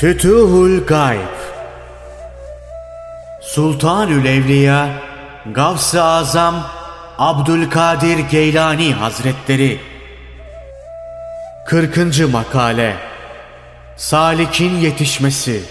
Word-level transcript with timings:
Fütuhul 0.00 0.86
Gayb 0.86 1.36
Sultanül 3.40 4.26
Evliya 4.26 4.88
Gavs-ı 5.52 6.02
Azam 6.02 6.54
Abdülkadir 7.18 8.18
Geylani 8.18 8.94
Hazretleri 8.94 9.80
40. 11.66 12.32
Makale 12.32 12.96
Salik'in 13.96 14.76
Yetişmesi 14.76 15.62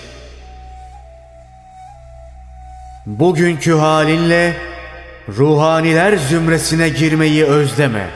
Bugünkü 3.06 3.74
halinle 3.74 4.58
ruhaniler 5.38 6.18
zümresine 6.18 6.90
girmeyi 6.90 7.46
özleme. 7.46 8.08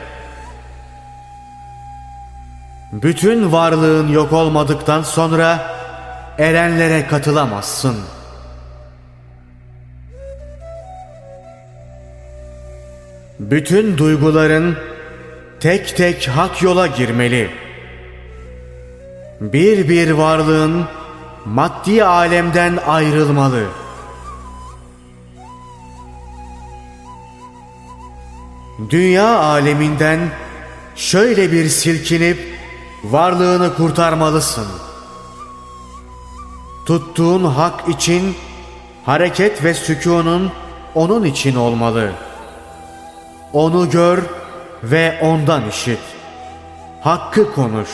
Bütün 2.91 3.52
varlığın 3.52 4.11
yok 4.11 4.33
olmadıktan 4.33 5.03
sonra 5.03 5.82
erenlere 6.37 7.07
katılamazsın. 7.07 7.95
Bütün 13.39 13.97
duyguların 13.97 14.77
tek 15.59 15.97
tek 15.97 16.27
hak 16.27 16.61
yola 16.61 16.88
girmeli. 16.88 17.49
Bir 19.41 19.89
bir 19.89 20.11
varlığın 20.11 20.85
maddi 21.45 22.03
alemden 22.03 22.79
ayrılmalı. 22.88 23.63
Dünya 28.89 29.39
aleminden 29.39 30.19
şöyle 30.95 31.52
bir 31.52 31.69
silkinip 31.69 32.39
varlığını 33.03 33.75
kurtarmalısın.'' 33.75 34.92
Tuttuğun 36.86 37.44
hak 37.44 37.89
için 37.89 38.36
hareket 39.06 39.64
ve 39.64 39.73
sükunun 39.73 40.52
onun 40.95 41.23
için 41.23 41.56
olmalı. 41.56 42.12
Onu 43.53 43.89
gör 43.89 44.23
ve 44.84 45.20
ondan 45.22 45.70
işit. 45.70 46.00
Hakkı 47.02 47.54
konuş. 47.54 47.89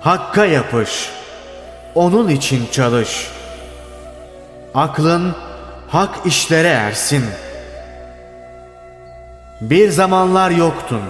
Hakka 0.00 0.46
yapış. 0.46 1.10
Onun 1.94 2.28
için 2.28 2.68
çalış. 2.72 3.28
Aklın 4.74 5.34
hak 5.88 6.26
işlere 6.26 6.68
ersin. 6.68 7.24
Bir 9.60 9.90
zamanlar 9.90 10.50
yoktun. 10.50 11.02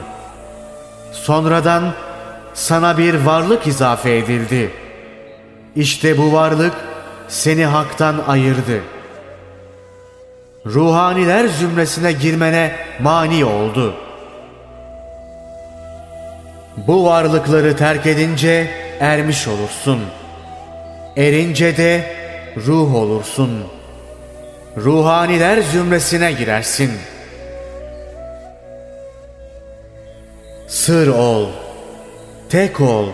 Sonradan 1.13 1.93
sana 2.55 2.99
bir 2.99 3.15
varlık 3.15 3.67
izafe 3.67 4.17
edildi.'' 4.17 4.90
İşte 5.77 6.19
bu 6.19 6.33
varlık 6.33 6.75
seni 7.29 7.65
haktan 7.65 8.25
ayırdı. 8.27 8.81
Ruhaniler 10.67 11.47
zümresine 11.47 12.13
girmene 12.13 12.77
mani 13.01 13.45
oldu. 13.45 13.95
Bu 16.77 17.05
varlıkları 17.05 17.77
terk 17.77 18.07
edince 18.07 18.71
ermiş 19.01 19.49
olursun. 19.49 20.01
Erince 21.17 21.77
de 21.77 22.15
ruh 22.67 22.95
olursun. 22.95 23.51
Ruhaniler 24.77 25.63
zümresine 25.63 26.33
girersin. 26.33 26.91
Sır 30.69 31.09
ol, 31.09 31.47
tek 32.49 32.81
ol, 32.81 33.07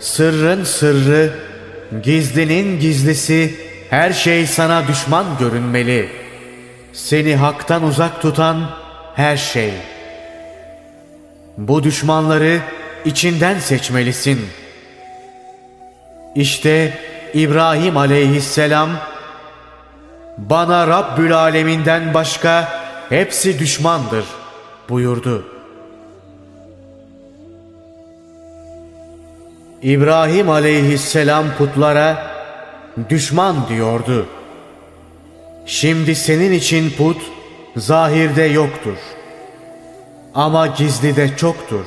sırrın 0.00 0.64
sırrı, 0.64 1.43
Gizlinin 2.02 2.80
gizlisi 2.80 3.54
her 3.90 4.12
şey 4.12 4.46
sana 4.46 4.88
düşman 4.88 5.26
görünmeli. 5.38 6.08
Seni 6.92 7.36
haktan 7.36 7.82
uzak 7.82 8.22
tutan 8.22 8.70
her 9.14 9.36
şey. 9.36 9.72
Bu 11.58 11.82
düşmanları 11.82 12.60
içinden 13.04 13.58
seçmelisin. 13.58 14.40
İşte 16.34 16.98
İbrahim 17.34 17.96
aleyhisselam 17.96 18.90
bana 20.38 20.86
Rabbül 20.86 21.38
Aleminden 21.38 22.14
başka 22.14 22.68
hepsi 23.08 23.58
düşmandır 23.58 24.24
buyurdu.'' 24.88 25.53
İbrahim 29.84 30.50
aleyhisselam 30.50 31.44
putlara 31.58 32.26
düşman 33.08 33.56
diyordu. 33.68 34.26
Şimdi 35.66 36.14
senin 36.14 36.52
için 36.52 36.90
put 36.90 37.22
zahirde 37.76 38.42
yoktur. 38.42 38.96
Ama 40.34 40.66
gizlide 40.66 41.36
çoktur. 41.36 41.84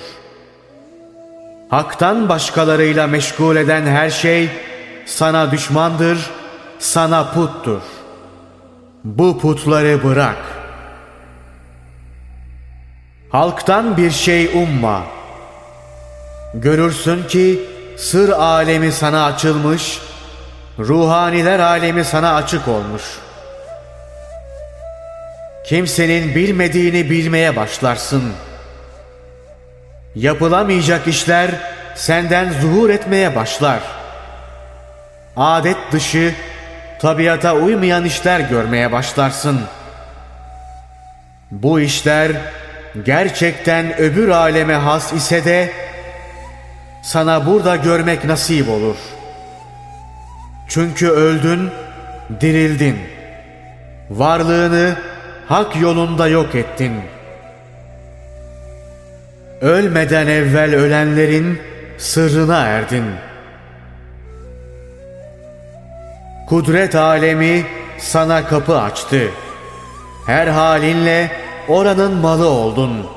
Hak'tan 1.69 2.29
başkalarıyla 2.29 3.07
meşgul 3.07 3.55
eden 3.55 3.85
her 3.85 4.09
şey 4.09 4.49
sana 5.05 5.51
düşmandır, 5.51 6.29
sana 6.79 7.31
puttur. 7.31 7.81
Bu 9.03 9.39
putları 9.39 10.03
bırak. 10.03 10.43
Halktan 13.29 13.97
bir 13.97 14.11
şey 14.11 14.45
umma. 14.45 15.03
Görürsün 16.53 17.23
ki 17.23 17.76
Sır 17.97 18.29
alemi 18.29 18.91
sana 18.91 19.25
açılmış, 19.25 19.99
ruhaniler 20.79 21.59
alemi 21.59 22.05
sana 22.05 22.35
açık 22.35 22.67
olmuş. 22.67 23.01
Kimsenin 25.65 26.35
bilmediğini 26.35 27.09
bilmeye 27.09 27.55
başlarsın. 27.55 28.23
Yapılamayacak 30.15 31.07
işler 31.07 31.49
senden 31.95 32.51
zuhur 32.61 32.89
etmeye 32.89 33.35
başlar. 33.35 33.79
Adet 35.37 35.77
dışı, 35.91 36.33
tabiata 37.01 37.53
uymayan 37.53 38.05
işler 38.05 38.39
görmeye 38.39 38.91
başlarsın. 38.91 39.61
Bu 41.51 41.79
işler 41.79 42.31
gerçekten 43.05 43.97
öbür 43.97 44.29
aleme 44.29 44.73
has 44.75 45.13
ise 45.13 45.45
de 45.45 45.86
sana 47.01 47.45
burada 47.45 47.75
görmek 47.75 48.25
nasip 48.25 48.69
olur. 48.69 48.95
Çünkü 50.67 51.09
öldün, 51.09 51.69
dirildin. 52.41 52.97
Varlığını 54.09 54.97
hak 55.47 55.81
yolunda 55.81 56.27
yok 56.27 56.55
ettin. 56.55 56.93
Ölmeden 59.61 60.27
evvel 60.27 60.75
ölenlerin 60.75 61.61
sırrına 61.97 62.57
erdin. 62.59 63.05
Kudret 66.49 66.95
alemi 66.95 67.65
sana 67.97 68.47
kapı 68.47 68.81
açtı. 68.81 69.21
Her 70.27 70.47
halinle 70.47 71.31
oranın 71.67 72.13
malı 72.13 72.49
oldun.'' 72.49 73.16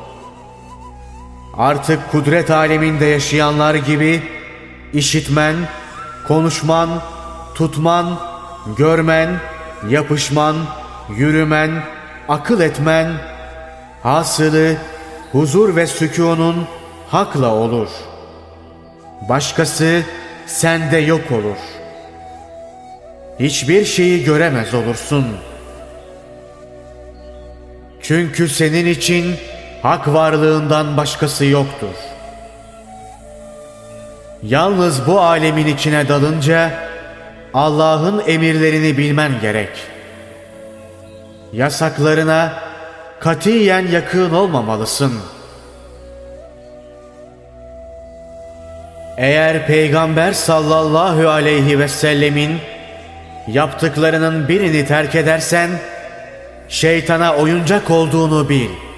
Artık 1.60 2.10
kudret 2.10 2.50
aleminde 2.50 3.04
yaşayanlar 3.04 3.75
gibi 3.75 4.22
işitmen, 4.93 5.56
konuşman, 6.28 7.03
tutman, 7.54 8.21
görmen, 8.76 9.41
yapışman, 9.88 10.57
yürümen, 11.16 11.71
akıl 12.28 12.60
etmen, 12.60 13.12
hasılı 14.03 14.77
huzur 15.33 15.77
ve 15.77 15.86
sükunun 15.86 16.66
hakla 17.09 17.54
olur. 17.54 17.89
Başkası 19.28 20.03
sende 20.47 20.98
yok 20.98 21.30
olur. 21.30 21.59
Hiçbir 23.41 23.84
şeyi 23.84 24.24
göremez 24.24 24.74
olursun. 24.74 25.27
Çünkü 28.03 28.48
senin 28.48 28.86
için 28.86 29.36
hak 29.82 30.09
varlığından 30.09 30.97
başkası 30.97 31.44
yoktur. 31.44 31.94
Yalnız 34.42 35.06
bu 35.06 35.21
alemin 35.21 35.66
içine 35.66 36.09
dalınca 36.09 36.71
Allah'ın 37.54 38.22
emirlerini 38.27 38.98
bilmen 38.98 39.32
gerek. 39.41 39.71
Yasaklarına 41.53 42.53
katiyen 43.21 43.86
yakın 43.86 44.34
olmamalısın. 44.34 45.12
Eğer 49.16 49.66
Peygamber 49.66 50.33
sallallahu 50.33 51.28
aleyhi 51.28 51.78
ve 51.78 51.88
sellemin 51.88 52.59
yaptıklarının 53.48 54.48
birini 54.48 54.86
terk 54.86 55.15
edersen, 55.15 55.71
şeytana 56.68 57.36
oyuncak 57.36 57.91
olduğunu 57.91 58.48
bil.'' 58.48 58.90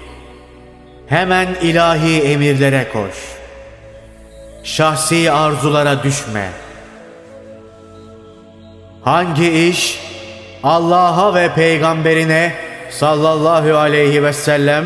Hemen 1.13 1.47
ilahi 1.61 2.21
emirlere 2.21 2.87
koş. 2.93 3.15
Şahsi 4.63 5.31
arzulara 5.31 6.03
düşme. 6.03 6.49
Hangi 9.03 9.67
iş 9.67 9.99
Allah'a 10.63 11.35
ve 11.35 11.53
peygamberine 11.53 12.53
sallallahu 12.89 13.77
aleyhi 13.77 14.23
ve 14.23 14.33
sellem 14.33 14.85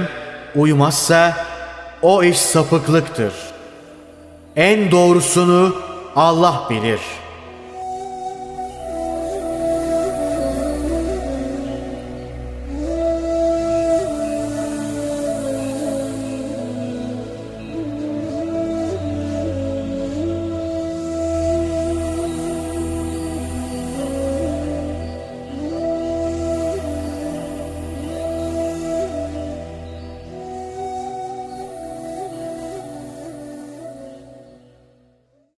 uymazsa 0.55 1.45
o 2.01 2.23
iş 2.23 2.37
sapıklıktır. 2.37 3.33
En 4.55 4.91
doğrusunu 4.91 5.75
Allah 6.15 6.63
bilir.'' 6.69 7.26